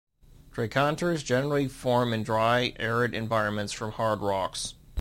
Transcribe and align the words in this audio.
Dreikanters 0.49 1.23
generally 1.23 1.67
form 1.67 2.11
in 2.11 2.23
dry, 2.23 2.73
arid 2.79 3.13
environments 3.13 3.71
from 3.71 3.91
hard 3.91 4.21
rocks. 4.21 4.73